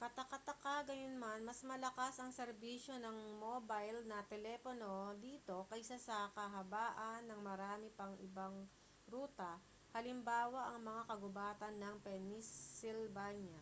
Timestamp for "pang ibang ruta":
7.98-9.52